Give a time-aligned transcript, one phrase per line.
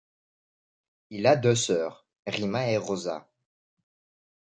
[1.11, 3.29] Il a deux sœurs, Rima et Rosa.